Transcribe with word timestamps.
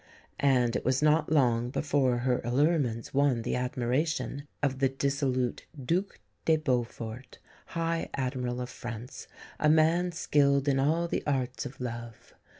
And 0.39 0.75
it 0.75 0.83
was 0.83 1.03
not 1.03 1.31
long 1.31 1.69
before 1.69 2.17
her 2.17 2.41
allurements 2.43 3.13
won 3.13 3.43
the 3.43 3.55
admiration 3.55 4.47
of 4.63 4.79
the 4.79 4.89
dissolute 4.89 5.67
Duc 5.79 6.17
de 6.43 6.55
Beaufort, 6.57 7.37
High 7.77 8.09
Admiral 8.15 8.59
of 8.61 8.71
France, 8.71 9.27
a 9.59 9.69
man 9.69 10.11
skilled 10.11 10.67
in 10.67 10.79
all 10.79 11.07
the 11.07 11.21
arts 11.27 11.67
of 11.67 11.79
love. 11.79 12.33